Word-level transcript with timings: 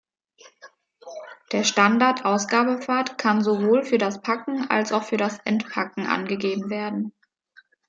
Der 1.51 1.63
Standard-Ausgabepfad 1.63 3.19
kann 3.19 3.43
sowohl 3.43 3.83
für 3.83 3.99
das 3.99 4.19
Packen 4.19 4.67
als 4.67 4.93
auch 4.93 5.03
für 5.03 5.17
das 5.17 5.37
Entpacken 5.45 6.07
angegeben 6.07 6.71
werden. 6.71 7.13